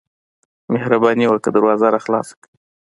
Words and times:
مهرباني 0.73 1.25
وکړه 1.27 1.51
دروازه 1.55 1.87
راخلاصه 1.95 2.33
کړه. 2.41 2.49